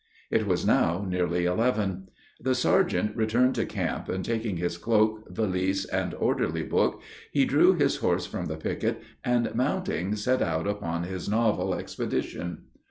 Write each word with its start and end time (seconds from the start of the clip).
It 0.31 0.47
was 0.47 0.65
now 0.65 1.05
nearly 1.07 1.45
eleven. 1.45 2.07
The 2.39 2.55
sergeant 2.55 3.15
returned 3.15 3.53
to 3.53 3.67
camp, 3.67 4.09
and, 4.09 4.25
taking 4.25 4.57
his 4.57 4.75
cloak, 4.79 5.29
valise, 5.29 5.85
and 5.85 6.15
orderly 6.15 6.63
book, 6.63 6.99
he 7.31 7.45
drew 7.45 7.75
his 7.75 7.97
horse 7.97 8.25
from 8.25 8.47
the 8.47 8.57
picket, 8.57 8.99
and, 9.23 9.53
mounting, 9.53 10.15
set 10.15 10.41
out 10.41 10.65
upon 10.65 11.03
his 11.03 11.29
novel 11.29 11.75
expedition. 11.75 12.63